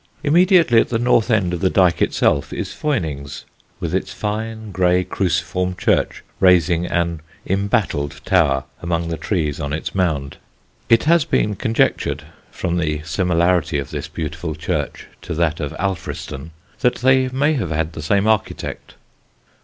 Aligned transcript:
Immediately 0.23 0.79
at 0.79 0.89
the 0.89 0.97
north 0.97 1.29
end 1.29 1.53
of 1.53 1.59
the 1.61 1.69
Dyke 1.69 2.01
itself 2.01 2.51
is 2.51 2.73
Poynings, 2.73 3.45
with 3.79 3.93
its 3.93 4.11
fine 4.11 4.71
grey 4.71 5.03
cruciform 5.03 5.75
church 5.75 6.23
raising 6.39 6.87
an 6.87 7.21
embattled 7.45 8.19
tower 8.25 8.63
among 8.81 9.09
the 9.09 9.17
trees 9.17 9.59
on 9.59 9.73
its 9.73 9.93
mound. 9.93 10.37
It 10.89 11.03
has 11.03 11.23
been 11.23 11.55
conjectured 11.55 12.23
from 12.49 12.77
the 12.77 13.03
similarity 13.03 13.77
of 13.77 13.91
this 13.91 14.07
beautiful 14.07 14.55
church 14.55 15.05
to 15.21 15.35
that 15.35 15.59
of 15.59 15.71
Alfriston 15.73 16.49
that 16.79 16.95
they 16.95 17.27
may 17.29 17.53
have 17.53 17.69
had 17.69 17.93
the 17.93 18.01
same 18.01 18.25
architect. 18.25 18.95